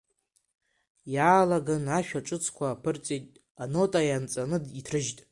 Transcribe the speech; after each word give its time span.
Иаалаган, 1.13 1.85
ашәа 1.97 2.25
ҿыцқәа 2.27 2.65
аԥырҵеит, 2.69 3.27
анота 3.63 4.01
ианҵаны 4.03 4.57
иҭрыжьт. 4.79 5.17